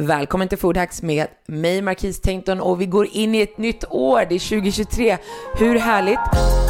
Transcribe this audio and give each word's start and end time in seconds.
Välkommen 0.00 0.48
till 0.48 0.58
Foodhacks 0.58 1.02
med 1.02 1.26
mig 1.46 1.82
Marquise 1.82 2.22
Tengton 2.22 2.60
och 2.60 2.80
vi 2.80 2.86
går 2.86 3.06
in 3.12 3.34
i 3.34 3.40
ett 3.40 3.58
nytt 3.58 3.84
år, 3.90 4.26
det 4.28 4.34
är 4.34 4.48
2023. 4.48 5.18
Hur 5.58 5.78
härligt? 5.78 6.67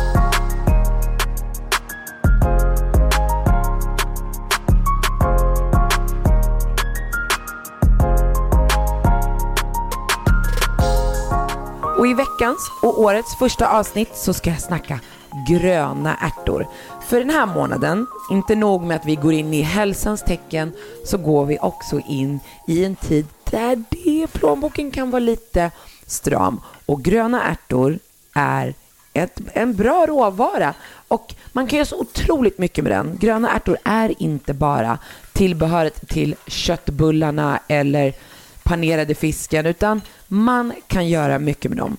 Och 12.83 13.01
årets 13.01 13.39
första 13.39 13.69
avsnitt 13.69 14.17
så 14.17 14.33
ska 14.33 14.51
jag 14.51 14.61
snacka 14.61 15.01
gröna 15.49 16.17
ärtor. 16.17 16.67
För 17.09 17.19
den 17.19 17.31
här 17.31 17.47
månaden, 17.47 18.07
inte 18.31 18.55
nog 18.55 18.83
med 18.83 18.97
att 18.97 19.07
vi 19.07 19.15
går 19.15 19.33
in 19.33 19.55
i 19.55 19.63
hälsans 19.63 20.23
tecken, 20.23 20.73
så 21.05 21.19
går 21.19 21.47
vi 21.47 21.59
också 21.59 22.01
in 22.09 22.41
i 22.67 22.85
en 22.85 22.97
tid 22.97 23.27
där 23.51 23.85
det 23.91 24.27
plånboken 24.33 24.91
kan 24.91 25.11
vara 25.11 25.21
lite 25.21 25.71
stram. 26.07 26.61
Och 26.87 27.03
gröna 27.03 27.45
ärtor 27.45 27.99
är 28.35 28.75
ett, 29.13 29.41
en 29.53 29.77
bra 29.77 30.07
råvara 30.07 30.75
och 31.09 31.35
man 31.53 31.67
kan 31.67 31.77
göra 31.77 31.87
så 31.87 32.01
otroligt 32.01 32.59
mycket 32.59 32.85
med 32.85 32.93
den. 32.93 33.17
Gröna 33.21 33.51
ärtor 33.51 33.79
är 33.85 34.23
inte 34.23 34.55
bara 34.55 34.99
tillbehöret 35.33 36.09
till 36.09 36.35
köttbullarna 36.47 37.61
eller 37.69 38.15
panerade 38.63 39.15
fisken 39.15 39.67
utan 39.67 40.01
man 40.29 40.73
kan 40.87 41.09
göra 41.09 41.39
mycket 41.39 41.71
med 41.71 41.79
dem. 41.79 41.97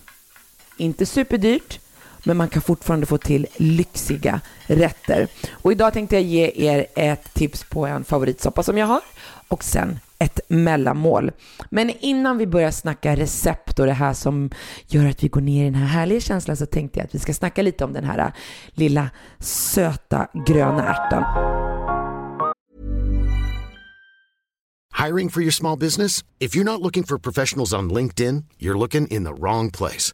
Inte 0.79 1.05
superdyrt, 1.05 1.79
men 2.23 2.37
man 2.37 2.49
kan 2.49 2.61
fortfarande 2.61 3.05
få 3.05 3.17
till 3.17 3.47
lyxiga 3.57 4.41
rätter. 4.67 5.27
Och 5.51 5.71
idag 5.71 5.93
tänkte 5.93 6.15
jag 6.15 6.23
ge 6.23 6.51
er 6.55 6.85
ett 6.95 7.33
tips 7.33 7.63
på 7.63 7.85
en 7.85 8.03
favoritsoppa 8.03 8.63
som 8.63 8.77
jag 8.77 8.85
har 8.85 9.01
och 9.47 9.63
sen 9.63 9.99
ett 10.19 10.39
mellanmål. 10.47 11.31
Men 11.69 11.89
innan 11.89 12.37
vi 12.37 12.47
börjar 12.47 12.71
snacka 12.71 13.15
recept 13.15 13.79
och 13.79 13.85
det 13.85 13.93
här 13.93 14.13
som 14.13 14.49
gör 14.87 15.05
att 15.09 15.23
vi 15.23 15.27
går 15.27 15.41
ner 15.41 15.61
i 15.61 15.65
den 15.65 15.75
här 15.75 15.87
härliga 15.87 16.19
känslan 16.19 16.57
så 16.57 16.65
tänkte 16.65 16.99
jag 16.99 17.05
att 17.05 17.15
vi 17.15 17.19
ska 17.19 17.33
snacka 17.33 17.61
lite 17.61 17.85
om 17.85 17.93
den 17.93 18.03
här 18.03 18.19
äh, 18.19 18.31
lilla 18.71 19.09
söta 19.39 20.27
gröna 20.47 20.87
ärtan. 20.87 21.23
Hiring 25.05 25.29
for 25.29 25.41
your 25.41 25.51
small 25.51 25.77
business? 25.77 26.23
If 26.39 26.55
you're 26.55 26.63
not 26.63 26.81
looking 26.81 27.03
for 27.03 27.17
professionals 27.17 27.73
on 27.73 27.93
LinkedIn, 27.93 28.43
you're 28.59 28.77
looking 28.77 29.07
in 29.07 29.23
the 29.23 29.33
wrong 29.33 29.71
place. 29.71 30.13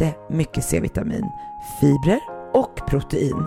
jättemycket 0.00 0.64
C-vitamin, 0.64 1.24
fibrer 1.80 2.20
och 2.54 2.86
protein. 2.88 3.46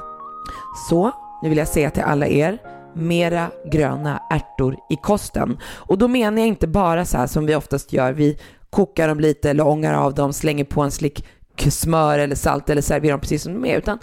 Så 0.90 1.12
nu 1.44 1.50
vill 1.50 1.58
jag 1.58 1.68
säga 1.68 1.92
till 1.92 2.04
alla 2.04 2.28
er, 2.28 2.58
mera 2.96 3.52
gröna 3.72 4.22
ärtor 4.30 4.78
i 4.90 4.96
kosten. 4.96 5.58
Och 5.64 5.98
då 5.98 6.08
menar 6.08 6.38
jag 6.38 6.48
inte 6.48 6.68
bara 6.68 7.06
så 7.06 7.18
här 7.18 7.28
som 7.28 7.46
vi 7.46 7.56
oftast 7.56 7.94
gör, 7.94 8.14
vi 8.14 8.38
kokar 8.70 9.08
dem 9.08 9.20
lite 9.20 9.50
eller 9.50 9.68
ångar 9.68 9.94
av 9.94 10.14
dem, 10.14 10.34
slänger 10.34 10.64
på 10.64 10.82
en 10.82 10.92
slick 10.92 11.26
smör 11.70 12.20
eller 12.20 12.36
salt 12.36 12.70
eller 12.70 12.82
serverar 12.82 13.12
dem 13.12 13.20
precis 13.20 13.44
som 13.44 13.54
de 13.54 13.66
är, 13.66 13.78
utan 13.78 14.00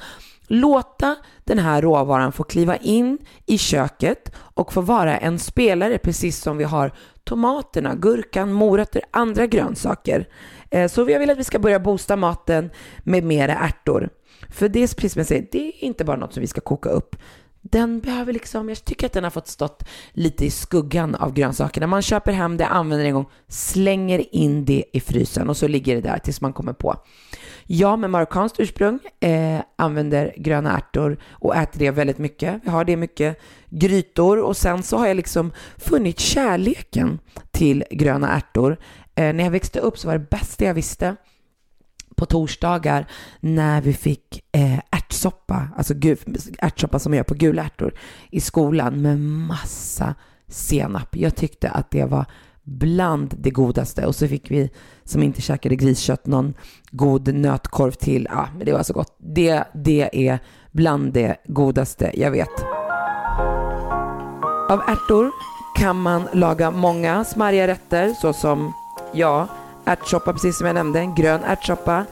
låta 0.47 1.17
den 1.45 1.59
här 1.59 1.83
råvaran 1.83 2.33
få 2.33 2.45
kliva 2.45 2.77
in 2.77 3.19
i 3.47 3.59
köket 3.59 4.33
och 4.37 4.73
få 4.73 4.81
vara 4.81 5.17
en 5.17 5.39
spelare 5.39 5.99
precis 5.99 6.43
som 6.43 6.57
vi 6.57 6.65
har 6.65 6.93
tomaterna, 7.25 7.95
gurkan, 7.95 8.53
morötter, 8.53 9.03
andra 9.11 9.47
grönsaker. 9.47 10.29
Eh, 10.71 10.89
så 10.89 11.11
jag 11.11 11.21
vill 11.21 11.31
att 11.31 11.39
vi 11.39 11.45
ska 11.45 11.59
börja 11.59 11.79
boosta 11.79 12.17
maten 12.17 12.71
med 12.99 13.25
mera 13.25 13.55
ärtor. 13.55 14.09
För 14.49 14.69
det 14.69 14.83
är 14.83 14.95
precis 14.95 15.13
som 15.13 15.21
jag 15.21 15.27
säger, 15.27 15.47
det 15.53 15.69
är 15.69 15.85
inte 15.85 16.05
bara 16.05 16.17
något 16.17 16.33
som 16.33 16.41
vi 16.41 16.47
ska 16.47 16.61
koka 16.61 16.89
upp. 16.89 17.17
Den 17.71 18.01
behöver 18.01 18.33
liksom, 18.33 18.69
jag 18.69 18.85
tycker 18.85 19.07
att 19.07 19.13
den 19.13 19.25
har 19.25 19.31
fått 19.31 19.49
stått 19.49 19.85
lite 20.13 20.45
i 20.45 20.51
skuggan 20.51 21.15
av 21.15 21.33
grönsakerna. 21.33 21.87
Man 21.87 22.03
köper 22.03 22.33
hem 22.33 22.57
det, 22.57 22.67
använder 22.67 23.05
det 23.05 23.09
en 23.09 23.15
gång, 23.15 23.31
slänger 23.49 24.35
in 24.35 24.65
det 24.65 24.85
i 24.93 25.01
frysen 25.01 25.49
och 25.49 25.57
så 25.57 25.69
ligger 25.69 25.95
det 25.95 26.01
där 26.01 26.19
tills 26.19 26.41
man 26.41 26.53
kommer 26.53 26.73
på. 26.73 26.97
Jag 27.67 27.99
med 27.99 28.11
marockanskt 28.11 28.61
ursprung 28.61 28.99
eh, 29.21 29.61
använder 29.77 30.35
gröna 30.37 30.77
ärtor 30.77 31.19
och 31.31 31.57
äter 31.57 31.79
det 31.79 31.91
väldigt 31.91 32.19
mycket. 32.19 32.61
Jag 32.65 32.73
har 32.73 32.85
det 32.85 32.97
mycket 32.97 33.41
grytor 33.69 34.39
och 34.39 34.57
sen 34.57 34.83
så 34.83 34.97
har 34.97 35.07
jag 35.07 35.17
liksom 35.17 35.53
funnit 35.77 36.19
kärleken 36.19 37.19
till 37.51 37.85
gröna 37.91 38.37
ärtor. 38.37 38.77
Eh, 39.15 39.33
när 39.33 39.45
jag 39.45 39.51
växte 39.51 39.81
upp 39.81 39.99
så 39.99 40.07
var 40.09 40.19
det 40.19 40.31
bästa 40.31 40.65
jag 40.65 40.75
visste 40.75 41.17
på 42.17 42.27
torsdagar 42.27 43.07
när 43.41 43.81
vi 43.81 43.93
fick 43.93 44.45
eh, 44.53 44.79
ärtsoppa, 45.25 45.69
alltså 45.77 45.95
ärtsoppa 46.59 46.99
som 46.99 47.11
man 47.11 47.17
gör 47.17 47.25
på 47.25 47.35
gula 47.35 47.63
ärtor 47.63 47.95
i 48.31 48.41
skolan 48.41 49.03
med 49.03 49.21
massa 49.21 50.15
senap. 50.49 51.17
Jag 51.17 51.37
tyckte 51.37 51.71
att 51.71 51.91
det 51.91 52.05
var 52.05 52.25
bland 52.63 53.35
det 53.39 53.51
godaste 53.51 54.07
och 54.07 54.15
så 54.15 54.29
fick 54.29 54.51
vi 54.51 54.71
som 55.05 55.23
inte 55.23 55.43
käkade 55.43 55.77
griskött 55.77 56.27
någon 56.27 56.55
god 56.91 57.35
nötkorv 57.35 57.91
till. 57.91 58.29
Ja, 58.31 58.49
men 58.57 58.67
det 58.67 58.73
var 58.73 58.83
så 58.83 58.93
gott. 58.93 59.17
Det, 59.19 59.65
det 59.75 60.29
är 60.29 60.39
bland 60.73 61.13
det 61.13 61.37
godaste 61.49 62.11
jag 62.15 62.31
vet. 62.31 62.63
Av 64.71 64.81
ärtor 64.89 65.31
kan 65.77 66.03
man 66.03 66.29
laga 66.33 66.71
många 66.71 67.25
smarriga 67.25 67.67
rätter 67.67 68.15
såsom 68.15 68.73
ja, 69.13 69.49
ärtsoppa 69.85 70.33
precis 70.33 70.59
som 70.59 70.67
jag 70.67 70.75
nämnde, 70.75 70.99
en 70.99 71.15
grön 71.15 71.45
ärtsoppa. 71.45 72.05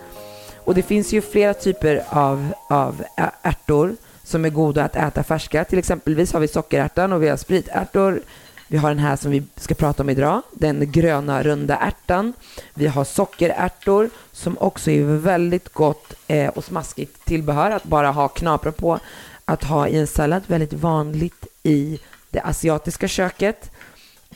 Och 0.64 0.74
det 0.74 0.82
finns 0.82 1.12
ju 1.12 1.20
flera 1.20 1.54
typer 1.54 2.02
av, 2.08 2.52
av 2.68 3.04
ärtor 3.42 3.96
som 4.24 4.44
är 4.44 4.50
goda 4.50 4.84
att 4.84 4.96
äta 4.96 5.22
färska. 5.22 5.64
Till 5.64 5.78
exempelvis 5.78 6.32
har 6.32 6.40
vi 6.40 6.48
sockerärtan 6.48 7.12
och 7.12 7.22
vi 7.22 7.28
har 7.28 7.36
spritärtor. 7.36 8.22
Vi 8.68 8.78
har 8.78 8.88
den 8.88 8.98
här 8.98 9.16
som 9.16 9.30
vi 9.30 9.42
ska 9.56 9.74
prata 9.74 10.02
om 10.02 10.10
idag, 10.10 10.42
den 10.52 10.92
gröna 10.92 11.42
runda 11.42 11.76
ärtan. 11.76 12.32
Vi 12.74 12.86
har 12.86 13.04
sockerärtor 13.04 14.10
som 14.32 14.58
också 14.58 14.90
är 14.90 15.04
väldigt 15.04 15.72
gott 15.72 16.14
eh, 16.26 16.48
och 16.48 16.64
smaskigt 16.64 17.24
tillbehör 17.24 17.70
att 17.70 17.84
bara 17.84 18.10
ha 18.10 18.28
knapra 18.28 18.72
på. 18.72 18.98
Att 19.44 19.64
ha 19.64 19.88
i 19.88 19.96
en 19.96 20.06
sallad, 20.06 20.42
väldigt 20.46 20.72
vanligt 20.72 21.46
i 21.62 22.00
det 22.30 22.40
asiatiska 22.40 23.08
köket. 23.08 23.70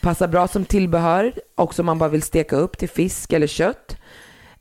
Passar 0.01 0.29
bra 0.29 0.49
som 0.49 0.65
tillbehör, 0.65 1.33
också 1.55 1.83
om 1.83 1.87
man 1.87 1.99
bara 1.99 2.11
vill 2.11 2.23
steka 2.23 2.57
upp 2.57 2.79
till 2.79 2.89
fisk 2.89 3.33
eller 3.33 3.47
kött. 3.47 3.97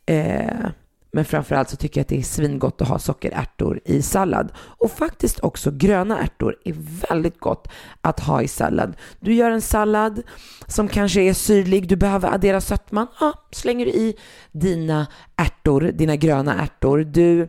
Eh, 0.05 0.69
men 1.15 1.25
framförallt 1.25 1.69
så 1.69 1.75
tycker 1.75 1.99
jag 1.99 2.03
att 2.03 2.09
det 2.09 2.17
är 2.17 2.23
svingott 2.23 2.81
att 2.81 2.87
ha 2.87 2.99
sockerärtor 2.99 3.79
i 3.85 4.01
sallad. 4.01 4.51
Och 4.57 4.91
faktiskt 4.91 5.39
också 5.39 5.71
gröna 5.71 6.19
ärtor 6.19 6.55
är 6.65 6.73
väldigt 7.09 7.39
gott 7.39 7.67
att 8.01 8.19
ha 8.19 8.41
i 8.41 8.47
sallad. 8.47 8.95
Du 9.19 9.33
gör 9.33 9.51
en 9.51 9.61
sallad 9.61 10.21
som 10.67 10.87
kanske 10.87 11.21
är 11.21 11.33
syrlig, 11.33 11.87
du 11.87 11.95
behöver 11.95 12.33
addera 12.33 12.61
sötman. 12.61 13.07
Ja, 13.19 13.33
slänger 13.51 13.85
du 13.85 13.91
i 13.91 14.15
dina 14.51 15.07
ärtor, 15.35 15.81
dina 15.81 16.15
gröna 16.15 16.61
ärtor. 16.61 16.99
Du 16.99 17.47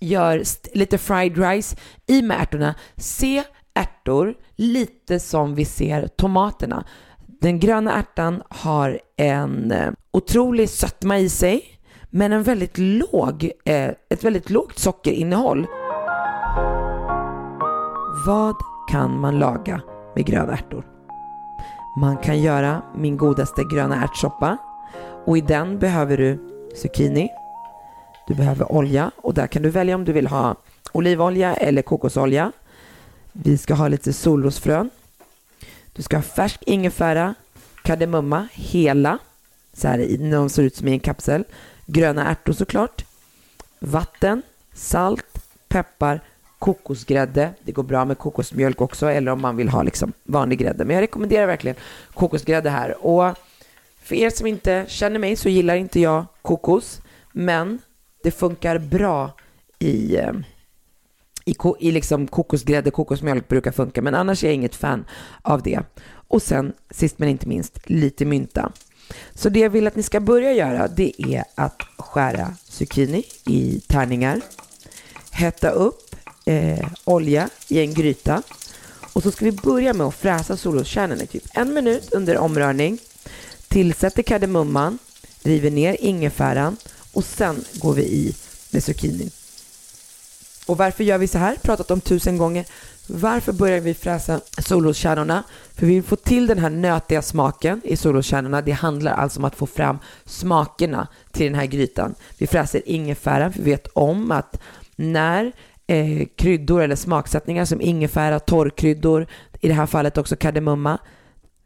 gör 0.00 0.42
lite 0.74 0.98
fried 0.98 1.38
rice 1.38 1.76
i 2.06 2.22
med 2.22 2.40
ärtorna. 2.40 2.74
Se 2.96 3.42
ärtor 3.74 4.34
lite 4.56 5.20
som 5.20 5.54
vi 5.54 5.64
ser 5.64 6.06
tomaterna. 6.06 6.84
Den 7.40 7.60
gröna 7.60 7.98
ärtan 7.98 8.42
har 8.48 9.00
en 9.16 9.72
eh, 9.72 9.92
otrolig 10.10 10.68
sötma 10.68 11.18
i 11.18 11.28
sig, 11.28 11.79
men 12.10 12.32
en 12.32 12.42
väldigt 12.42 12.78
låg, 12.78 13.50
eh, 13.64 13.90
ett 14.08 14.24
väldigt 14.24 14.50
lågt 14.50 14.78
sockerinnehåll. 14.78 15.66
Vad 18.26 18.56
kan 18.90 19.20
man 19.20 19.38
laga 19.38 19.80
med 20.14 20.26
gröna 20.26 20.52
ärtor? 20.52 20.86
Man 22.00 22.16
kan 22.16 22.40
göra 22.40 22.82
min 22.96 23.16
godaste 23.16 23.62
gröna 23.72 24.04
ärtsoppa 24.04 24.56
och 25.26 25.38
i 25.38 25.40
den 25.40 25.78
behöver 25.78 26.16
du 26.16 26.38
zucchini, 26.76 27.28
du 28.28 28.34
behöver 28.34 28.72
olja 28.72 29.10
och 29.16 29.34
där 29.34 29.46
kan 29.46 29.62
du 29.62 29.70
välja 29.70 29.94
om 29.94 30.04
du 30.04 30.12
vill 30.12 30.26
ha 30.26 30.56
olivolja 30.92 31.54
eller 31.54 31.82
kokosolja. 31.82 32.52
Vi 33.32 33.58
ska 33.58 33.74
ha 33.74 33.88
lite 33.88 34.12
solrosfrön. 34.12 34.90
Du 35.92 36.02
ska 36.02 36.16
ha 36.16 36.22
färsk 36.22 36.62
ingefära, 36.66 37.34
kardemumma, 37.82 38.48
hela, 38.52 39.18
så 39.72 39.88
här, 39.88 40.30
de 40.30 40.50
ser 40.50 40.62
ut 40.62 40.76
som 40.76 40.88
i 40.88 40.92
en 40.92 41.00
kapsel. 41.00 41.44
Gröna 41.92 42.30
ärtor 42.30 42.52
såklart. 42.52 43.04
Vatten, 43.78 44.42
salt, 44.74 45.26
peppar, 45.68 46.20
kokosgrädde. 46.58 47.50
Det 47.64 47.72
går 47.72 47.82
bra 47.82 48.04
med 48.04 48.18
kokosmjölk 48.18 48.80
också 48.80 49.06
eller 49.06 49.32
om 49.32 49.40
man 49.40 49.56
vill 49.56 49.68
ha 49.68 49.82
liksom 49.82 50.12
vanlig 50.24 50.58
grädde. 50.58 50.84
Men 50.84 50.94
jag 50.94 51.02
rekommenderar 51.02 51.46
verkligen 51.46 51.76
kokosgrädde 52.14 52.70
här. 52.70 53.06
Och 53.06 53.36
För 54.02 54.14
er 54.14 54.30
som 54.30 54.46
inte 54.46 54.84
känner 54.88 55.18
mig 55.18 55.36
så 55.36 55.48
gillar 55.48 55.74
inte 55.74 56.00
jag 56.00 56.24
kokos, 56.42 57.00
men 57.32 57.78
det 58.22 58.30
funkar 58.30 58.78
bra 58.78 59.32
i, 59.78 60.16
eh, 60.16 60.32
i, 61.44 61.56
i 61.78 61.90
liksom 61.92 62.26
kokosgrädde, 62.26 62.90
kokosmjölk 62.90 63.48
brukar 63.48 63.72
funka, 63.72 64.02
men 64.02 64.14
annars 64.14 64.44
är 64.44 64.48
jag 64.48 64.54
inget 64.54 64.74
fan 64.74 65.04
av 65.42 65.62
det. 65.62 65.80
Och 66.28 66.42
sen, 66.42 66.72
sist 66.90 67.18
men 67.18 67.28
inte 67.28 67.48
minst, 67.48 67.90
lite 67.90 68.24
mynta. 68.24 68.72
Så 69.34 69.48
det 69.48 69.60
jag 69.60 69.70
vill 69.70 69.86
att 69.86 69.96
ni 69.96 70.02
ska 70.02 70.20
börja 70.20 70.52
göra, 70.52 70.88
det 70.88 71.12
är 71.18 71.44
att 71.54 71.82
skära 71.98 72.54
zucchini 72.68 73.24
i 73.46 73.80
tärningar, 73.86 74.40
hetta 75.30 75.70
upp 75.70 76.16
eh, 76.44 76.88
olja 77.04 77.48
i 77.68 77.80
en 77.80 77.94
gryta 77.94 78.42
och 79.12 79.22
så 79.22 79.30
ska 79.30 79.44
vi 79.44 79.52
börja 79.52 79.92
med 79.92 80.06
att 80.06 80.14
fräsa 80.14 80.56
solroskärnorna 80.56 81.22
i 81.22 81.26
typ 81.26 81.44
en 81.54 81.74
minut 81.74 82.12
under 82.12 82.36
omrörning. 82.36 82.98
Tillsätter 83.68 84.22
kardemumman, 84.22 84.98
river 85.42 85.70
ner 85.70 85.96
ingefäran 86.00 86.76
och 87.12 87.24
sen 87.24 87.64
går 87.74 87.94
vi 87.94 88.02
i 88.02 88.34
med 88.70 88.84
zucchini. 88.84 89.30
Och 90.66 90.76
varför 90.76 91.04
gör 91.04 91.18
vi 91.18 91.28
så 91.28 91.38
här? 91.38 91.56
Pratat 91.62 91.90
om 91.90 92.00
tusen 92.00 92.38
gånger. 92.38 92.66
Varför 93.12 93.52
börjar 93.52 93.80
vi 93.80 93.94
fräsa 93.94 94.40
solroskärnorna? 94.58 95.42
För 95.74 95.86
vi 95.86 95.94
vill 95.94 96.02
få 96.02 96.16
till 96.16 96.46
den 96.46 96.58
här 96.58 96.70
nötiga 96.70 97.22
smaken 97.22 97.80
i 97.84 97.96
solroskärnorna. 97.96 98.62
Det 98.62 98.72
handlar 98.72 99.12
alltså 99.12 99.38
om 99.38 99.44
att 99.44 99.56
få 99.56 99.66
fram 99.66 99.98
smakerna 100.24 101.08
till 101.32 101.46
den 101.46 101.54
här 101.54 101.66
grytan. 101.66 102.14
Vi 102.38 102.46
fräser 102.46 102.82
ingefäran, 102.88 103.52
för 103.52 103.62
vi 103.62 103.70
vet 103.70 103.86
om 103.86 104.30
att 104.30 104.60
när 104.96 105.52
eh, 105.86 106.26
kryddor 106.36 106.82
eller 106.82 106.96
smaksättningar 106.96 107.64
som 107.64 107.80
ingefära, 107.80 108.40
torrkryddor, 108.40 109.26
i 109.60 109.68
det 109.68 109.74
här 109.74 109.86
fallet 109.86 110.18
också 110.18 110.36
kardemumma, 110.36 110.98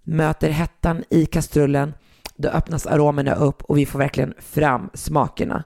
möter 0.03 0.51
hettan 0.51 1.05
i 1.11 1.27
kastrullen, 1.27 1.95
då 2.37 2.49
öppnas 2.49 2.87
aromerna 2.87 3.35
upp 3.35 3.63
och 3.63 3.79
vi 3.79 3.87
får 3.87 3.99
verkligen 3.99 4.35
fram 4.39 4.91
smakerna. 4.95 5.65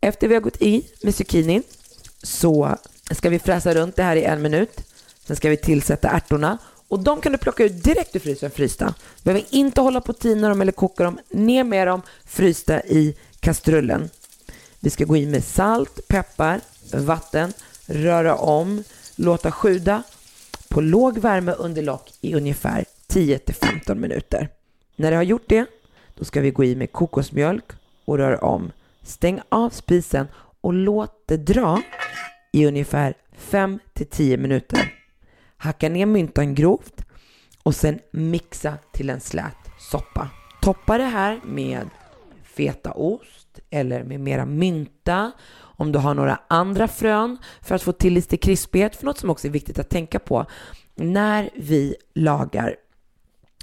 Efter 0.00 0.28
vi 0.28 0.34
har 0.34 0.40
gått 0.40 0.62
i 0.62 0.86
med 1.02 1.14
zucchinin 1.14 1.62
så 2.22 2.76
ska 3.10 3.30
vi 3.30 3.38
fräsa 3.38 3.74
runt 3.74 3.96
det 3.96 4.02
här 4.02 4.16
i 4.16 4.24
en 4.24 4.42
minut. 4.42 4.82
Sen 5.26 5.36
ska 5.36 5.48
vi 5.48 5.56
tillsätta 5.56 6.08
ärtorna 6.08 6.58
och 6.88 6.98
de 6.98 7.20
kan 7.20 7.32
du 7.32 7.38
plocka 7.38 7.64
ut 7.64 7.84
direkt 7.84 8.16
ur 8.16 8.20
frysen 8.20 8.50
frysta. 8.50 8.94
Du 9.16 9.22
behöver 9.22 9.44
inte 9.50 9.80
hålla 9.80 10.00
på 10.00 10.10
att 10.10 10.20
tina 10.20 10.48
dem 10.48 10.60
eller 10.60 10.72
koka 10.72 11.04
dem. 11.04 11.18
Ner 11.30 11.64
med 11.64 11.86
dem 11.86 12.02
frysta 12.24 12.82
i 12.82 13.16
kastrullen. 13.40 14.10
Vi 14.80 14.90
ska 14.90 15.04
gå 15.04 15.16
in 15.16 15.30
med 15.30 15.44
salt, 15.44 16.08
peppar, 16.08 16.60
vatten, 16.92 17.52
röra 17.86 18.34
om, 18.36 18.84
låta 19.16 19.52
sjuda 19.52 20.02
på 20.68 20.80
låg 20.80 21.18
värme 21.18 21.52
under 21.52 21.82
lock 21.82 22.12
i 22.20 22.34
ungefär 22.34 22.84
10 23.06 23.40
15 23.60 24.00
minuter. 24.00 24.48
När 24.96 25.10
det 25.10 25.16
har 25.16 25.22
gjort 25.22 25.48
det, 25.48 25.66
då 26.14 26.24
ska 26.24 26.40
vi 26.40 26.50
gå 26.50 26.64
i 26.64 26.76
med 26.76 26.92
kokosmjölk 26.92 27.64
och 28.04 28.18
röra 28.18 28.38
om. 28.38 28.72
Stäng 29.02 29.40
av 29.48 29.70
spisen 29.70 30.26
och 30.60 30.72
låt 30.72 31.22
det 31.26 31.36
dra 31.36 31.82
i 32.52 32.66
ungefär 32.66 33.14
5 33.36 33.78
10 34.10 34.36
minuter. 34.36 34.92
Hacka 35.56 35.88
ner 35.88 36.06
myntan 36.06 36.54
grovt 36.54 37.04
och 37.62 37.74
sen 37.74 37.98
mixa 38.10 38.78
till 38.92 39.10
en 39.10 39.20
slät 39.20 39.56
soppa. 39.78 40.30
Toppa 40.62 40.98
det 40.98 41.04
här 41.04 41.40
med 41.44 41.88
fetaost 42.44 43.60
eller 43.70 44.04
med 44.04 44.20
mera 44.20 44.46
mynta 44.46 45.32
om 45.58 45.92
du 45.92 45.98
har 45.98 46.14
några 46.14 46.40
andra 46.48 46.88
frön 46.88 47.38
för 47.60 47.74
att 47.74 47.82
få 47.82 47.92
till 47.92 48.14
lite 48.14 48.36
krispighet. 48.36 48.96
För 48.96 49.04
något 49.04 49.18
som 49.18 49.30
också 49.30 49.46
är 49.46 49.52
viktigt 49.52 49.78
att 49.78 49.90
tänka 49.90 50.18
på 50.18 50.46
när 50.94 51.50
vi 51.54 51.96
lagar 52.14 52.76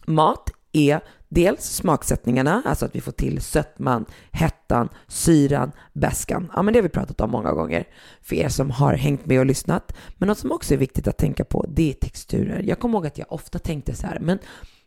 mat 0.06 0.50
är 0.74 1.00
dels 1.30 1.64
smaksättningarna, 1.64 2.62
alltså 2.66 2.86
att 2.86 2.96
vi 2.96 3.02
får 3.02 3.12
till 3.12 3.42
sötman, 3.42 4.06
hettan, 4.32 4.90
syran, 5.08 5.72
bäskan. 5.94 6.52
Ja, 6.56 6.62
men 6.62 6.74
det 6.74 6.80
har 6.80 6.84
vi 6.84 6.90
pratat 6.90 7.22
om 7.22 7.32
många 7.32 7.52
gånger 7.52 7.88
för 8.22 8.36
er 8.36 8.50
som 8.50 8.72
har 8.72 8.94
hängt 8.94 9.26
med 9.26 9.40
och 9.40 9.46
lyssnat. 9.46 9.96
Men 10.18 10.28
något 10.28 10.38
som 10.38 10.52
också 10.52 10.74
är 10.74 10.78
viktigt 10.78 11.08
att 11.08 11.18
tänka 11.18 11.46
på, 11.46 11.66
det 11.70 11.90
är 11.90 11.94
texturer. 11.94 12.64
Jag 12.64 12.80
kommer 12.80 12.98
ihåg 12.98 13.08
att 13.08 13.18
jag 13.18 13.32
ofta 13.32 13.60
tänkte 13.60 13.96
så 13.96 14.08
här, 14.08 14.20
men 14.20 14.40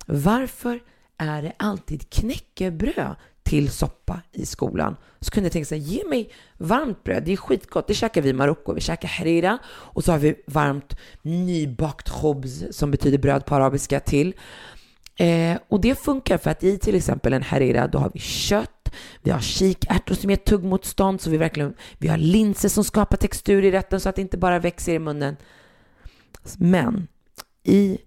varför 0.06 0.80
är 1.18 1.42
det 1.42 1.52
alltid 1.56 2.10
knäckebröd 2.10 3.16
till 3.42 3.70
soppa 3.70 4.20
i 4.32 4.46
skolan. 4.46 4.96
Så 5.20 5.30
kunde 5.30 5.46
jag 5.46 5.52
tänka 5.52 5.66
så 5.66 5.74
här, 5.74 5.82
ge 5.82 6.08
mig 6.08 6.32
varmt 6.58 7.04
bröd, 7.04 7.22
det 7.24 7.32
är 7.32 7.36
skitgott, 7.36 7.86
det 7.86 7.94
käkar 7.94 8.22
vi 8.22 8.28
i 8.28 8.32
Marocko. 8.32 8.72
Vi 8.72 8.80
käkar 8.80 9.08
harira 9.08 9.58
och 9.66 10.04
så 10.04 10.12
har 10.12 10.18
vi 10.18 10.34
varmt 10.46 10.96
nybakt 11.22 12.08
khobz 12.10 12.64
som 12.70 12.90
betyder 12.90 13.18
bröd 13.18 13.44
på 13.44 13.54
arabiska 13.54 14.00
till. 14.00 14.34
Eh, 15.16 15.58
och 15.68 15.80
det 15.80 15.94
funkar 15.94 16.38
för 16.38 16.50
att 16.50 16.64
i 16.64 16.78
till 16.78 16.94
exempel 16.94 17.32
en 17.32 17.42
harira 17.42 17.86
då 17.86 17.98
har 17.98 18.10
vi 18.14 18.20
kött, 18.20 18.90
vi 19.22 19.30
har 19.30 19.40
kikärtor 19.40 20.14
som 20.14 20.30
ger 20.30 20.36
tuggmotstånd, 20.36 21.20
så 21.20 21.30
vi 21.30 21.36
verkligen, 21.36 21.74
vi 21.98 22.08
har 22.08 22.18
linser 22.18 22.68
som 22.68 22.84
skapar 22.84 23.16
textur 23.16 23.64
i 23.64 23.70
rätten 23.70 24.00
så 24.00 24.08
att 24.08 24.16
det 24.16 24.22
inte 24.22 24.38
bara 24.38 24.58
växer 24.58 24.94
i 24.94 24.98
munnen. 24.98 25.36
Men 26.58 27.08
i 27.62 27.98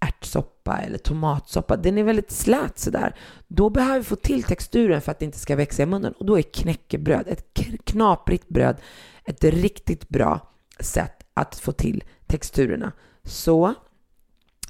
ärtsoppa 0.00 0.78
eller 0.78 0.98
tomatsoppa, 0.98 1.76
den 1.76 1.98
är 1.98 2.04
väldigt 2.04 2.30
slät 2.30 2.78
sådär. 2.78 3.14
Då 3.48 3.70
behöver 3.70 3.98
vi 3.98 4.04
få 4.04 4.16
till 4.16 4.42
texturen 4.42 5.00
för 5.00 5.12
att 5.12 5.18
det 5.18 5.24
inte 5.24 5.38
ska 5.38 5.56
växa 5.56 5.82
i 5.82 5.86
munnen 5.86 6.12
och 6.12 6.26
då 6.26 6.38
är 6.38 6.42
knäckebröd, 6.42 7.28
ett 7.28 7.54
knaprigt 7.84 8.48
bröd, 8.48 8.76
ett 9.24 9.44
riktigt 9.44 10.08
bra 10.08 10.52
sätt 10.80 11.22
att 11.34 11.54
få 11.54 11.72
till 11.72 12.04
texturerna. 12.26 12.92
Så 13.24 13.74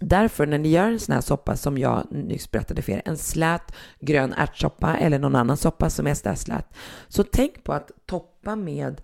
Därför 0.03 0.47
när 0.47 0.59
ni 0.59 0.69
gör 0.69 0.87
en 0.87 1.01
sån 1.01 1.15
här 1.15 1.21
soppa 1.21 1.57
som 1.57 1.79
jag 1.79 2.07
nyss 2.11 2.51
berättade 2.51 2.83
för 2.83 2.93
er, 2.93 3.03
en 3.05 3.19
slät 3.19 3.75
grön 4.01 4.33
ärtsoppa 4.33 4.97
eller 4.97 5.19
någon 5.19 5.37
annan 5.37 5.57
soppa 5.57 5.91
som 5.91 6.07
är 6.07 6.15
sådär 6.15 6.35
slät, 6.35 6.67
så 7.09 7.25
tänk 7.25 7.65
på 7.65 7.73
att 7.73 7.91
toppa 8.07 8.57
med 8.57 9.03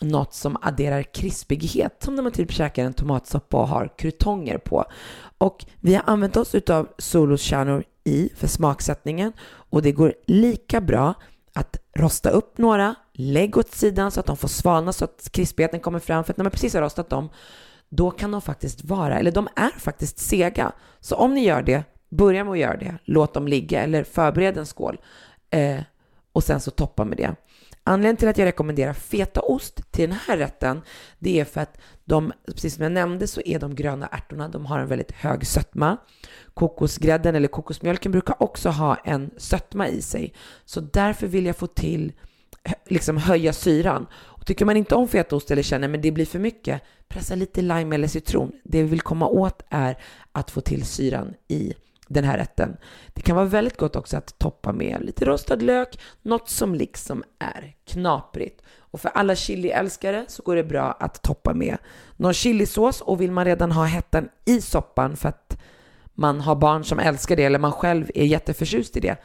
något 0.00 0.34
som 0.34 0.56
adderar 0.62 1.02
krispighet, 1.02 2.02
som 2.02 2.14
när 2.14 2.22
man 2.22 2.32
typ 2.32 2.52
käkar 2.52 2.84
en 2.84 2.94
tomatsoppa 2.94 3.56
och 3.56 3.68
har 3.68 3.92
krutonger 3.98 4.58
på. 4.58 4.84
Och 5.38 5.66
vi 5.80 5.94
har 5.94 6.02
använt 6.06 6.36
oss 6.36 6.54
utav 6.54 6.88
soloskärnor 6.98 7.84
i 8.04 8.30
för 8.36 8.46
smaksättningen 8.46 9.32
och 9.50 9.82
det 9.82 9.92
går 9.92 10.14
lika 10.26 10.80
bra 10.80 11.14
att 11.52 11.76
rosta 11.94 12.30
upp 12.30 12.58
några, 12.58 12.94
lägg 13.12 13.56
åt 13.56 13.74
sidan 13.74 14.10
så 14.10 14.20
att 14.20 14.26
de 14.26 14.36
får 14.36 14.48
svalna 14.48 14.92
så 14.92 15.04
att 15.04 15.28
krispigheten 15.32 15.80
kommer 15.80 15.98
fram. 15.98 16.24
För 16.24 16.32
att 16.32 16.36
när 16.36 16.44
man 16.44 16.50
precis 16.50 16.74
har 16.74 16.82
rostat 16.82 17.10
dem, 17.10 17.28
då 17.88 18.10
kan 18.10 18.30
de 18.30 18.42
faktiskt 18.42 18.84
vara, 18.84 19.18
eller 19.18 19.30
de 19.30 19.48
är 19.56 19.78
faktiskt 19.78 20.18
sega. 20.18 20.72
Så 21.00 21.16
om 21.16 21.34
ni 21.34 21.44
gör 21.44 21.62
det, 21.62 21.84
börja 22.08 22.44
med 22.44 22.52
att 22.52 22.58
göra 22.58 22.76
det. 22.76 22.98
Låt 23.04 23.34
dem 23.34 23.48
ligga 23.48 23.82
eller 23.82 24.04
förbered 24.04 24.58
en 24.58 24.66
skål 24.66 25.00
eh, 25.50 25.80
och 26.32 26.44
sen 26.44 26.60
så 26.60 26.70
toppa 26.70 27.04
med 27.04 27.16
det. 27.16 27.34
Anledningen 27.84 28.16
till 28.16 28.28
att 28.28 28.38
jag 28.38 28.46
rekommenderar 28.46 28.92
fetaost 28.92 29.92
till 29.92 30.08
den 30.08 30.18
här 30.26 30.36
rätten, 30.36 30.82
det 31.18 31.40
är 31.40 31.44
för 31.44 31.60
att 31.60 31.78
de, 32.04 32.32
precis 32.46 32.74
som 32.74 32.82
jag 32.82 32.92
nämnde, 32.92 33.26
så 33.26 33.40
är 33.44 33.58
de 33.58 33.74
gröna 33.74 34.06
ärtorna, 34.06 34.48
de 34.48 34.66
har 34.66 34.78
en 34.78 34.86
väldigt 34.86 35.12
hög 35.12 35.46
sötma. 35.46 35.96
Kokosgrädden 36.54 37.34
eller 37.34 37.48
kokosmjölken 37.48 38.12
brukar 38.12 38.42
också 38.42 38.68
ha 38.68 38.96
en 38.96 39.30
sötma 39.36 39.88
i 39.88 40.02
sig. 40.02 40.34
Så 40.64 40.80
därför 40.80 41.26
vill 41.26 41.46
jag 41.46 41.56
få 41.56 41.66
till, 41.66 42.12
eh, 42.62 42.72
liksom 42.86 43.16
höja 43.16 43.52
syran. 43.52 44.06
Tycker 44.48 44.64
man 44.64 44.76
inte 44.76 44.94
om 44.94 45.08
fetaost 45.08 45.50
eller 45.50 45.62
känner 45.62 45.88
men 45.88 46.00
det 46.00 46.10
blir 46.10 46.26
för 46.26 46.38
mycket, 46.38 46.82
pressa 47.08 47.34
lite 47.34 47.62
lime 47.62 47.94
eller 47.94 48.08
citron. 48.08 48.52
Det 48.64 48.82
vi 48.82 48.88
vill 48.88 49.00
komma 49.00 49.26
åt 49.26 49.62
är 49.68 49.98
att 50.32 50.50
få 50.50 50.60
till 50.60 50.86
syran 50.86 51.34
i 51.48 51.74
den 52.06 52.24
här 52.24 52.38
rätten. 52.38 52.76
Det 53.06 53.22
kan 53.22 53.36
vara 53.36 53.46
väldigt 53.46 53.76
gott 53.76 53.96
också 53.96 54.16
att 54.16 54.38
toppa 54.38 54.72
med 54.72 54.98
lite 55.00 55.24
rostad 55.24 55.56
lök, 55.56 56.00
något 56.22 56.48
som 56.48 56.74
liksom 56.74 57.24
är 57.38 57.74
knaprigt. 57.86 58.62
Och 58.78 59.00
för 59.00 59.08
alla 59.08 59.36
chiliälskare 59.36 60.24
så 60.28 60.42
går 60.42 60.56
det 60.56 60.64
bra 60.64 60.96
att 61.00 61.22
toppa 61.22 61.54
med 61.54 61.76
någon 62.16 62.34
chilisås 62.34 63.00
och 63.00 63.20
vill 63.20 63.32
man 63.32 63.44
redan 63.44 63.72
ha 63.72 63.84
hettan 63.84 64.28
i 64.44 64.60
soppan 64.60 65.16
för 65.16 65.28
att 65.28 65.58
man 66.14 66.40
har 66.40 66.56
barn 66.56 66.84
som 66.84 66.98
älskar 66.98 67.36
det 67.36 67.44
eller 67.44 67.58
man 67.58 67.72
själv 67.72 68.10
är 68.14 68.24
jätteförtjust 68.24 68.96
i 68.96 69.00
det 69.00 69.16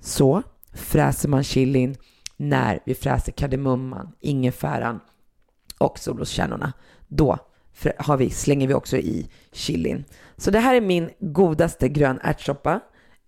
så 0.00 0.42
fräser 0.72 1.28
man 1.28 1.44
chilin 1.44 1.96
när 2.36 2.80
vi 2.84 2.94
fräser 2.94 3.32
kardemumman, 3.32 4.12
ingefäran 4.20 5.00
och 5.78 5.98
solroskärnorna. 5.98 6.72
Då 7.08 7.38
har 7.98 8.16
vi, 8.16 8.30
slänger 8.30 8.68
vi 8.68 8.74
också 8.74 8.96
i 8.96 9.28
chilin. 9.52 10.04
Så 10.36 10.50
det 10.50 10.58
här 10.58 10.74
är 10.74 10.80
min 10.80 11.10
godaste 11.20 11.88
grön 11.88 12.20
ärtsoppa. 12.22 12.80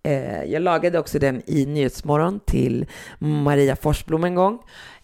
Eh, 0.03 0.43
jag 0.43 0.61
lagade 0.61 0.99
också 0.99 1.19
den 1.19 1.41
i 1.45 1.65
Nyhetsmorgon 1.65 2.39
till 2.45 2.85
Maria 3.19 3.75
Forsblom 3.75 4.23
en 4.23 4.35
gång. 4.35 4.59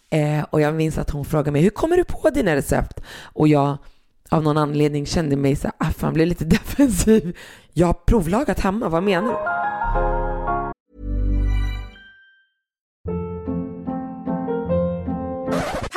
Eh, 0.10 0.46
och 0.50 0.62
jag 0.62 0.76
minns 0.76 0.98
att 0.98 1.10
hon 1.10 1.26
frågade 1.26 1.52
mig, 1.52 1.62
hur 1.62 1.70
kommer 1.70 1.98
du 1.98 2.04
på 2.04 2.30
dina 2.30 2.56
recept? 2.56 3.02
Och 3.24 3.48
jag 3.48 3.78
av 4.30 4.44
någon 4.44 4.58
anledning 4.58 5.06
kände 5.06 5.36
mig 5.36 5.56
så 5.56 5.68
här, 5.68 5.90
ah, 5.90 5.92
fan, 5.92 6.14
blev 6.14 6.28
lite 6.28 6.46
defensiv. 6.56 7.38
Jag 7.74 7.88
har 7.88 7.94
provlagat 7.94 8.60
hemma, 8.60 8.90
vad 8.90 9.04
menar 9.04 9.28
du? 9.28 9.65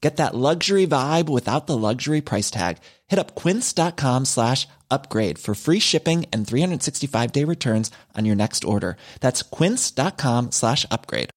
Get 0.00 0.16
that 0.16 0.34
luxury 0.34 0.86
vibe 0.86 1.28
without 1.28 1.66
the 1.66 1.76
luxury 1.76 2.20
price 2.20 2.50
tag. 2.50 2.76
Hit 3.10 3.18
up 3.18 3.34
quince.com 3.34 4.24
slash 4.24 4.68
upgrade 4.90 5.38
for 5.38 5.54
free 5.54 5.80
shipping 5.80 6.26
and 6.32 6.46
365 6.46 7.32
day 7.32 7.44
returns 7.44 7.90
on 8.18 8.24
your 8.24 8.36
next 8.36 8.64
order. 8.64 8.96
That's 9.20 9.42
quince.com 9.42 10.50
slash 10.50 10.86
upgrade. 10.90 11.30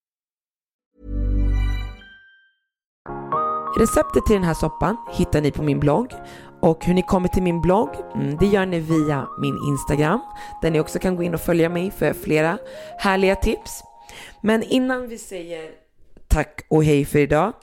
Receptet 3.78 4.26
till 4.26 4.36
den 4.36 4.44
här 4.44 4.54
soppan 4.54 4.98
hittar 5.14 5.42
ni 5.42 5.52
på 5.52 5.64
min 5.64 5.80
blogg 5.80 6.12
och 6.62 6.86
hur 6.86 6.94
ni 6.94 7.02
kommer 7.02 7.28
till 7.28 7.44
min 7.44 7.62
blogg, 7.62 7.90
mm, 8.16 8.38
det 8.40 8.46
gör 8.46 8.66
ni 8.66 8.80
via 8.80 9.28
min 9.42 9.58
Instagram 9.68 10.20
där 10.62 10.72
ni 10.72 10.80
också 10.80 11.00
kan 11.00 11.16
gå 11.16 11.24
in 11.24 11.34
och 11.34 11.42
följa 11.42 11.70
mig 11.70 11.92
för 11.92 12.14
flera 12.14 12.58
härliga 12.98 13.36
tips. 13.36 13.84
Men 14.42 14.64
innan 14.64 15.08
vi 15.08 15.18
säger 15.18 15.72
tack 16.28 16.62
och 16.70 16.84
hej 16.84 17.06
för 17.06 17.20
idag 17.20 17.54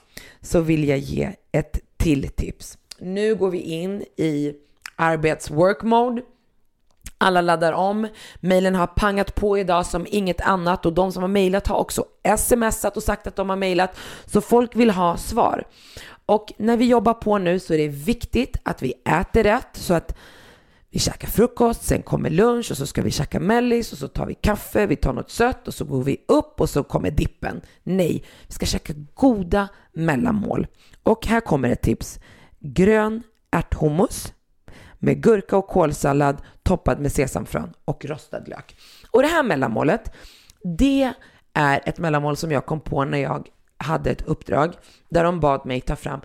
så 0.40 0.60
vill 0.60 0.88
jag 0.88 0.98
ge 0.98 1.32
ett 1.52 1.80
till 1.96 2.28
tips. 2.28 2.78
Nu 2.98 3.34
går 3.34 3.50
vi 3.50 3.60
in 3.60 4.02
i 4.16 4.54
arbetswork 4.96 5.82
mode. 5.82 6.22
Alla 7.18 7.40
laddar 7.40 7.72
om. 7.72 8.08
Mailen 8.40 8.74
har 8.74 8.86
pangat 8.86 9.34
på 9.34 9.58
idag 9.58 9.86
som 9.86 10.06
inget 10.10 10.40
annat 10.40 10.86
och 10.86 10.92
de 10.92 11.12
som 11.12 11.22
har 11.22 11.28
mailat 11.28 11.66
har 11.66 11.76
också 11.76 12.04
smsat 12.38 12.96
och 12.96 13.02
sagt 13.02 13.26
att 13.26 13.36
de 13.36 13.50
har 13.50 13.56
mailat. 13.56 13.98
Så 14.26 14.40
folk 14.40 14.76
vill 14.76 14.90
ha 14.90 15.16
svar. 15.16 15.64
Och 16.26 16.52
när 16.56 16.76
vi 16.76 16.84
jobbar 16.84 17.14
på 17.14 17.38
nu 17.38 17.58
så 17.58 17.74
är 17.74 17.78
det 17.78 17.88
viktigt 17.88 18.56
att 18.62 18.82
vi 18.82 18.94
äter 19.20 19.42
rätt 19.42 19.68
så 19.72 19.94
att 19.94 20.16
vi 20.98 21.02
käkar 21.02 21.28
frukost, 21.28 21.82
sen 21.82 22.02
kommer 22.02 22.30
lunch 22.30 22.70
och 22.70 22.76
så 22.76 22.86
ska 22.86 23.02
vi 23.02 23.10
käka 23.10 23.40
mellis 23.40 23.92
och 23.92 23.98
så 23.98 24.08
tar 24.08 24.26
vi 24.26 24.34
kaffe, 24.34 24.86
vi 24.86 24.96
tar 24.96 25.12
något 25.12 25.30
sött 25.30 25.68
och 25.68 25.74
så 25.74 25.84
går 25.84 26.02
vi 26.02 26.24
upp 26.28 26.60
och 26.60 26.70
så 26.70 26.82
kommer 26.82 27.10
dippen. 27.10 27.60
Nej, 27.82 28.24
vi 28.46 28.52
ska 28.52 28.66
käka 28.66 28.92
goda 29.14 29.68
mellanmål. 29.92 30.66
Och 31.02 31.26
här 31.26 31.40
kommer 31.40 31.70
ett 31.70 31.82
tips. 31.82 32.20
Grön 32.58 33.22
ärthummus 33.50 34.32
med 34.98 35.22
gurka 35.22 35.56
och 35.56 35.68
kålsallad 35.68 36.42
toppad 36.62 37.00
med 37.00 37.12
sesamfrön 37.12 37.72
och 37.84 38.04
rostad 38.04 38.44
lök. 38.46 38.76
Och 39.10 39.22
det 39.22 39.28
här 39.28 39.42
mellanmålet, 39.42 40.12
det 40.78 41.12
är 41.52 41.80
ett 41.86 41.98
mellanmål 41.98 42.36
som 42.36 42.52
jag 42.52 42.66
kom 42.66 42.80
på 42.80 43.04
när 43.04 43.18
jag 43.18 43.48
hade 43.78 44.10
ett 44.10 44.28
uppdrag 44.28 44.72
där 45.08 45.24
de 45.24 45.40
bad 45.40 45.66
mig 45.66 45.80
ta 45.80 45.96
fram 45.96 46.20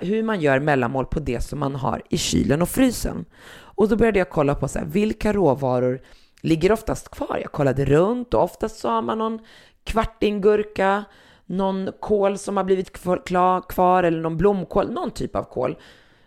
hur 0.00 0.22
man 0.22 0.40
gör 0.40 0.60
mellanmål 0.60 1.06
på 1.06 1.20
det 1.20 1.40
som 1.40 1.58
man 1.58 1.74
har 1.74 2.02
i 2.10 2.18
kylen 2.18 2.62
och 2.62 2.68
frysen. 2.68 3.24
Och 3.52 3.88
då 3.88 3.96
började 3.96 4.18
jag 4.18 4.30
kolla 4.30 4.54
på 4.54 4.68
så 4.68 4.78
här, 4.78 4.86
vilka 4.86 5.32
råvaror 5.32 6.00
ligger 6.40 6.72
oftast 6.72 7.08
kvar. 7.08 7.38
Jag 7.42 7.52
kollade 7.52 7.84
runt 7.84 8.34
och 8.34 8.42
oftast 8.42 8.78
så 8.78 8.88
har 8.88 9.02
man 9.02 9.18
någon 9.18 9.38
kvartinggurka, 9.84 11.04
någon 11.46 11.90
kål 12.00 12.38
som 12.38 12.56
har 12.56 12.64
blivit 12.64 12.92
kvar 13.68 14.02
eller 14.02 14.20
någon 14.20 14.36
blomkål, 14.36 14.90
någon 14.90 15.10
typ 15.10 15.36
av 15.36 15.42
kål. 15.44 15.76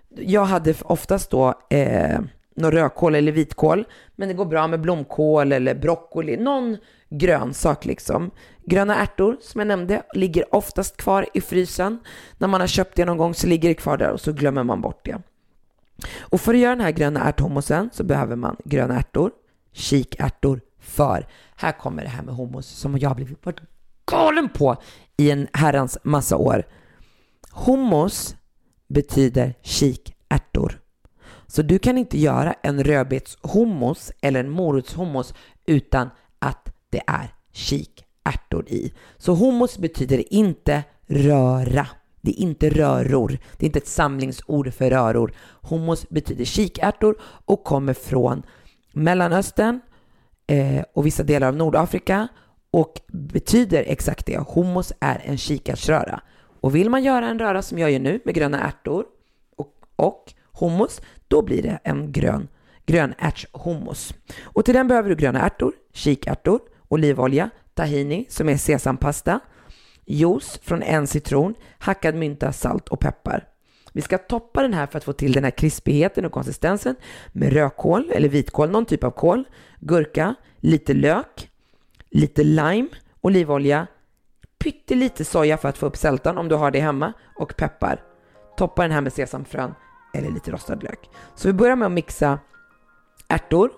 Jag 0.10 0.46
hade 0.46 0.74
oftast 0.84 1.32
då 1.32 1.54
eh, 1.70 2.20
någon 2.56 2.72
rödkål 2.72 3.16
eller 3.16 3.32
vitkål, 3.32 3.86
men 4.16 4.28
det 4.28 4.34
går 4.34 4.46
bra 4.46 4.68
med 4.68 4.82
blomkål 4.82 5.52
eller 5.52 5.76
broccoli, 5.76 6.38
någon 6.38 6.78
grönsak 7.18 7.86
liksom. 7.86 8.32
Gröna 8.66 8.96
ärtor, 8.96 9.38
som 9.42 9.60
jag 9.60 9.68
nämnde, 9.68 10.04
ligger 10.14 10.56
oftast 10.56 10.98
kvar 10.98 11.26
i 11.34 11.42
frysen. 11.42 12.00
När 12.38 12.48
man 12.48 12.62
har 12.62 12.68
köpt 12.68 12.96
det 12.96 13.06
någon 13.06 13.18
gång 13.18 13.34
så 13.34 13.48
ligger 13.48 13.70
det 13.70 13.76
kvar 13.76 13.98
där 13.98 14.12
och 14.12 14.22
så 14.22 14.34
glömmer 14.34 14.64
man 14.64 14.82
bort 14.82 15.06
det. 15.06 15.22
Och 16.20 16.42
för 16.42 16.54
att 16.54 16.60
göra 16.60 16.76
den 16.76 16.86
här 16.86 16.92
gröna 16.92 17.20
ärthummusen 17.20 17.90
så 17.94 18.04
behöver 18.04 18.36
man 18.36 18.56
gröna 18.66 19.00
ärtor, 19.00 19.32
kikärtor, 19.72 20.62
för 20.80 21.28
här 21.56 21.72
kommer 21.72 22.04
det 22.04 22.10
här 22.10 22.24
med 22.24 22.36
hummus 22.36 22.68
som 22.68 22.98
jag 22.98 23.10
har 23.10 23.16
blivit 23.16 23.46
varit 23.46 23.62
galen 24.06 24.50
på 24.50 24.76
i 25.18 25.32
en 25.32 25.48
herrans 25.54 25.98
massa 26.04 26.38
år. 26.38 26.64
Hummus 27.52 28.36
betyder 28.88 29.54
kikärtor. 29.62 30.80
Så 31.48 31.62
du 31.62 31.80
kan 31.80 31.98
inte 31.98 32.20
göra 32.20 32.54
en 32.62 32.84
rödbetshummus 32.84 34.12
eller 34.22 34.40
en 34.40 34.50
morotshummus 34.50 35.34
utan 35.66 36.10
det 36.94 37.02
är 37.08 37.34
kikärtor 37.52 38.68
i. 38.68 38.94
Så 39.18 39.34
hummus 39.34 39.78
betyder 39.78 40.34
inte 40.34 40.84
röra. 41.08 41.88
Det 42.22 42.32
är 42.32 42.40
inte 42.40 42.70
röror. 42.70 43.38
Det 43.58 43.66
är 43.66 43.68
inte 43.68 43.80
ett 43.80 43.88
samlingsord 43.88 44.74
för 44.74 44.90
röror. 44.90 45.34
Hummus 45.62 46.10
betyder 46.10 46.46
kikärtor 46.46 47.16
och 47.22 47.64
kommer 47.64 47.94
från 47.94 48.44
Mellanöstern 48.94 49.80
eh, 50.48 50.84
och 50.94 51.06
vissa 51.06 51.24
delar 51.24 51.48
av 51.48 51.56
Nordafrika 51.56 52.28
och 52.72 53.02
betyder 53.08 53.84
exakt 53.88 54.26
det. 54.26 54.40
Hummus 54.56 54.94
är 55.00 55.22
en 55.26 55.38
kikärtsröra. 55.38 56.22
Och 56.62 56.76
vill 56.76 56.90
man 56.90 57.04
göra 57.04 57.28
en 57.28 57.40
röra 57.40 57.62
som 57.62 57.80
jag 57.80 57.92
gör 57.92 58.00
nu 58.00 58.20
med 58.26 58.36
gröna 58.36 58.68
ärtor 58.68 59.06
och, 59.56 59.74
och 59.96 60.34
hummus, 60.60 61.02
då 61.28 61.42
blir 61.42 61.64
det 61.64 61.80
en 61.84 62.12
grön 62.12 62.48
grönärtshummus. 62.86 64.14
Och 64.44 64.66
till 64.66 64.74
den 64.74 64.88
behöver 64.88 65.10
du 65.10 65.16
gröna 65.16 65.42
ärtor, 65.42 65.74
kikärtor, 65.94 66.60
olivolja, 66.94 67.50
tahini 67.74 68.26
som 68.30 68.50
är 68.50 68.58
sesampasta, 68.58 69.40
juice 70.06 70.60
från 70.64 70.82
en 70.82 71.08
citron, 71.08 71.56
hackad 71.80 72.16
mynta, 72.16 72.52
salt 72.52 72.90
och 72.90 73.00
peppar. 73.00 73.48
Vi 73.94 74.02
ska 74.02 74.18
toppa 74.18 74.62
den 74.62 74.74
här 74.74 74.88
för 74.88 74.98
att 74.98 75.04
få 75.04 75.14
till 75.14 75.34
den 75.34 75.44
här 75.44 75.52
krispigheten 75.52 76.26
och 76.26 76.32
konsistensen 76.32 76.96
med 77.32 77.54
rödkål 77.54 78.12
eller 78.14 78.30
vitkål, 78.30 78.70
någon 78.70 78.86
typ 78.86 79.04
av 79.04 79.12
kål, 79.12 79.44
gurka, 79.80 80.36
lite 80.58 80.94
lök, 80.94 81.50
lite 82.10 82.44
lime, 82.44 82.88
olivolja, 83.22 83.88
pyttelite 84.64 85.26
soja 85.26 85.58
för 85.58 85.70
att 85.70 85.78
få 85.78 85.86
upp 85.86 85.98
sältan 85.98 86.38
om 86.38 86.48
du 86.48 86.56
har 86.56 86.72
det 86.72 86.80
hemma 86.80 87.14
och 87.36 87.56
peppar. 87.58 88.02
Toppa 88.58 88.82
den 88.82 88.92
här 88.92 89.02
med 89.02 89.14
sesamfrön 89.14 89.74
eller 90.14 90.32
lite 90.32 90.52
rostad 90.52 90.76
lök. 90.76 91.10
Så 91.36 91.48
vi 91.48 91.54
börjar 91.54 91.76
med 91.76 91.86
att 91.86 91.92
mixa 91.92 92.40
ärtor, 93.28 93.72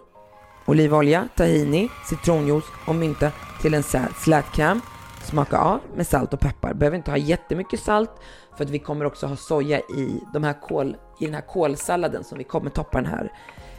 olivolja, 0.66 1.28
tahini, 1.36 1.90
citronjuice 2.10 2.66
och 2.88 2.96
mynta 2.96 3.32
till 3.62 3.74
en 3.74 3.84
slätkräm. 4.24 4.82
smaka 5.24 5.58
av 5.58 5.80
med 5.96 6.08
salt 6.08 6.34
och 6.34 6.40
peppar. 6.40 6.74
Behöver 6.74 6.98
inte 6.98 7.12
ha 7.12 7.18
jättemycket 7.18 7.80
salt 7.80 8.12
för 8.58 8.64
att 8.64 8.70
vi 8.70 8.80
kommer 8.80 9.06
också 9.06 9.28
ha 9.28 9.36
soja 9.36 9.80
i, 9.80 10.22
de 10.34 10.44
här 10.44 10.62
kål, 10.62 10.98
i 11.20 11.26
den 11.26 11.34
här 11.34 11.42
kålsalladen 11.42 12.24
som 12.24 12.38
vi 12.38 12.44
kommer 12.44 12.70
toppa 12.70 13.02
den 13.02 13.12
här, 13.12 13.32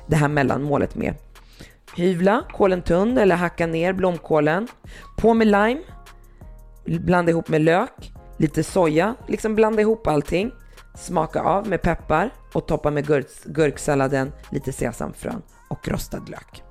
det 0.07 0.16
här 0.16 0.28
mellanmålet 0.28 0.95
med. 0.95 1.14
Hyvla 1.97 2.45
kålen 2.52 2.83
tunn 2.83 3.19
eller 3.19 3.37
hacka 3.37 3.66
ner 3.66 3.93
blomkålen. 3.93 4.69
På 5.16 5.35
med 5.35 5.47
lime. 5.47 5.81
Blanda 6.85 7.31
ihop 7.31 7.49
med 7.49 7.61
lök, 7.61 8.12
lite 8.37 8.62
soja, 8.62 9.14
liksom 9.26 9.55
blanda 9.55 9.83
ihop 9.83 10.07
allting. 10.07 10.52
Smaka 10.95 11.43
av 11.43 11.69
med 11.69 11.83
peppar 11.83 12.31
och 12.52 12.66
toppa 12.66 12.90
med 12.90 13.07
gurk, 13.07 13.26
gurksalladen, 13.45 14.33
lite 14.50 14.73
sesamfrön 14.73 15.43
och 15.69 15.88
rostad 15.88 16.23
lök. 16.28 16.65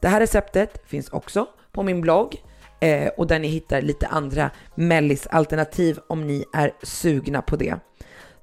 Det 0.00 0.08
här 0.08 0.20
receptet 0.20 0.82
finns 0.86 1.08
också 1.08 1.46
på 1.72 1.82
min 1.82 2.00
blogg 2.00 2.42
eh, 2.80 3.08
och 3.16 3.26
där 3.26 3.38
ni 3.38 3.48
hittar 3.48 3.82
lite 3.82 4.06
andra 4.06 4.50
mellisalternativ 4.74 5.98
om 6.08 6.26
ni 6.26 6.44
är 6.54 6.72
sugna 6.82 7.42
på 7.42 7.56
det. 7.56 7.76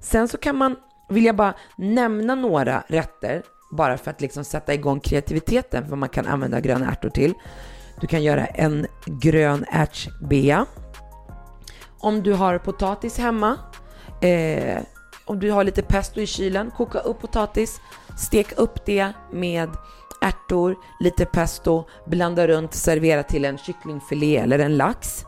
Sen 0.00 0.28
så 0.28 0.38
kan 0.38 0.56
man, 0.56 0.76
vill 1.08 1.24
jag 1.24 1.36
bara 1.36 1.54
nämna 1.76 2.34
några 2.34 2.84
rätter 2.88 3.42
bara 3.72 3.98
för 3.98 4.10
att 4.10 4.20
liksom 4.20 4.44
sätta 4.44 4.74
igång 4.74 5.00
kreativiteten 5.00 5.84
vad 5.88 5.98
man 5.98 6.08
kan 6.08 6.26
använda 6.26 6.60
gröna 6.60 6.90
ärtor 6.90 7.08
till. 7.08 7.34
Du 8.00 8.06
kan 8.06 8.22
göra 8.22 8.46
en 8.46 8.86
grön 9.06 9.64
ärtsbea. 9.70 10.66
Om 11.98 12.22
du 12.22 12.32
har 12.32 12.58
potatis 12.58 13.18
hemma, 13.18 13.58
eh, 14.20 14.82
om 15.24 15.38
du 15.38 15.50
har 15.50 15.64
lite 15.64 15.82
pesto 15.82 16.20
i 16.20 16.26
kylen, 16.26 16.70
koka 16.70 16.98
upp 16.98 17.20
potatis, 17.20 17.80
stek 18.16 18.58
upp 18.58 18.86
det 18.86 19.12
med 19.32 19.70
ärtor, 20.24 20.76
lite 21.00 21.24
pesto, 21.24 21.84
blanda 22.06 22.46
runt, 22.46 22.74
servera 22.74 23.22
till 23.22 23.44
en 23.44 23.58
kycklingfilé 23.58 24.36
eller 24.36 24.58
en 24.58 24.76
lax. 24.76 25.24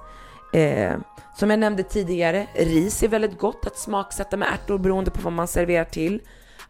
Eh, 0.52 0.94
Som 1.38 1.50
jag 1.50 1.58
nämnde 1.58 1.82
tidigare, 1.82 2.46
ris 2.54 3.02
är 3.02 3.08
väldigt 3.08 3.38
gott 3.38 3.66
att 3.66 3.78
smaksätta 3.78 4.36
med 4.36 4.48
ärtor 4.52 4.78
beroende 4.78 5.10
på 5.10 5.20
vad 5.22 5.32
man 5.32 5.48
serverar 5.48 5.84
till. 5.84 6.20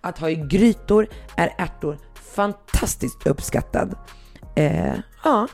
Att 0.00 0.18
ha 0.18 0.30
i 0.30 0.35
grytor 0.35 1.09
är 1.37 1.54
ärtor 1.59 1.99
fantastiskt 2.35 3.26
uppskattad. 3.26 3.95
Eh, 4.56 4.95
ja, 5.25 5.49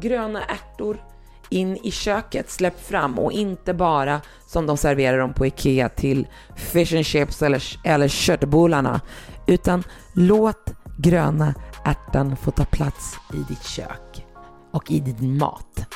gröna 0.00 0.42
ärtor 0.44 1.02
in 1.50 1.76
i 1.76 1.90
köket, 1.90 2.50
släpp 2.50 2.86
fram 2.86 3.18
och 3.18 3.32
inte 3.32 3.74
bara 3.74 4.20
som 4.46 4.66
de 4.66 4.76
serverar 4.76 5.18
dem 5.18 5.32
på 5.34 5.46
IKEA 5.46 5.88
till 5.88 6.26
fish 6.56 6.94
and 6.96 7.06
chips 7.06 7.42
eller, 7.42 7.62
eller 7.84 8.08
köttbullarna, 8.08 9.00
utan 9.46 9.84
låt 10.14 10.72
gröna 10.96 11.54
ärtan 11.84 12.36
få 12.36 12.50
ta 12.50 12.64
plats 12.64 13.16
i 13.32 13.36
ditt 13.48 13.64
kök 13.64 14.26
och 14.72 14.90
i 14.90 15.00
din 15.00 15.38
mat. 15.38 15.95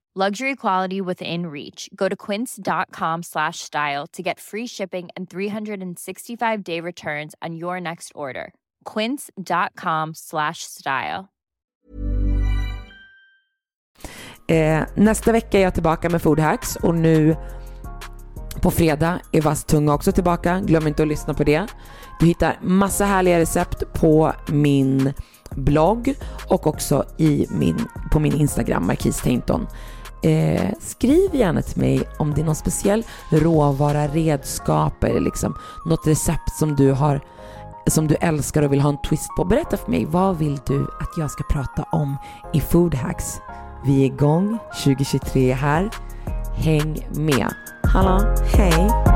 Luxury 0.13 0.57
quality 0.57 0.99
within 0.99 1.45
reach. 1.47 1.89
Go 1.95 2.09
to 2.09 2.17
quince.com 2.17 3.23
slash 3.23 3.59
style 3.59 4.07
to 4.11 4.21
get 4.21 4.41
free 4.41 4.67
shipping 4.67 5.07
and 5.15 5.29
365 5.29 6.63
day 6.63 6.81
returns 6.81 7.33
on 7.41 7.55
your 7.55 7.79
next 7.79 8.11
order. 8.13 8.53
Quince.com 8.83 10.13
slash 10.13 10.63
style. 10.63 11.29
Eh, 14.47 14.83
nästa 14.95 15.31
vecka 15.31 15.59
är 15.59 15.63
jag 15.63 15.73
tillbaka 15.73 16.09
med 16.09 16.21
Food 16.21 16.39
Hacks 16.39 16.75
och 16.75 16.95
nu 16.95 17.35
på 18.61 18.71
fredag 18.71 19.19
är 19.31 19.41
Vass 19.41 19.63
tunga 19.63 19.93
också 19.93 20.11
tillbaka. 20.11 20.59
Glöm 20.59 20.87
inte 20.87 21.03
att 21.03 21.09
lyssna 21.09 21.33
på 21.33 21.43
det. 21.43 21.67
Du 22.19 22.25
hittar 22.25 22.59
massa 22.61 23.05
härliga 23.05 23.39
recept 23.39 23.93
på 23.93 24.33
min 24.47 25.13
blogg 25.51 26.13
och 26.49 26.67
också 26.67 27.05
i 27.17 27.47
min, 27.49 27.87
på 28.11 28.19
min 28.19 28.33
Instagram, 28.33 28.87
Marquis 28.87 29.21
Tainton. 29.21 29.67
Eh, 30.23 30.69
skriv 30.79 31.35
gärna 31.35 31.61
till 31.61 31.81
mig 31.81 32.03
om 32.19 32.33
det 32.33 32.41
är 32.41 32.45
någon 32.45 32.55
speciell 32.55 33.03
råvara, 33.29 34.07
redskap 34.07 35.03
eller 35.03 35.19
liksom 35.19 35.57
något 35.85 36.07
recept 36.07 36.55
som 36.59 36.75
du 36.75 36.91
har 36.91 37.21
som 37.87 38.07
du 38.07 38.15
älskar 38.15 38.61
och 38.61 38.73
vill 38.73 38.81
ha 38.81 38.89
en 38.89 39.01
twist 39.01 39.29
på. 39.37 39.45
Berätta 39.45 39.77
för 39.77 39.91
mig, 39.91 40.05
vad 40.05 40.37
vill 40.37 40.59
du 40.67 40.83
att 40.83 41.17
jag 41.17 41.31
ska 41.31 41.43
prata 41.43 41.83
om 41.83 42.17
i 42.53 42.59
Food 42.59 42.95
Hacks? 42.95 43.39
Vi 43.85 44.01
är 44.01 44.05
igång, 44.05 44.57
2023 44.83 45.53
här. 45.53 45.89
Häng 46.55 47.07
med. 47.15 47.53
Hallå, 47.83 48.35
hej! 48.53 49.10